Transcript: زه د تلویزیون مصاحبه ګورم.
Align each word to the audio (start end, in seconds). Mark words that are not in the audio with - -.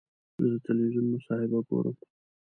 زه 0.39 0.45
د 0.53 0.55
تلویزیون 0.67 1.05
مصاحبه 1.15 1.59
ګورم. 1.67 1.95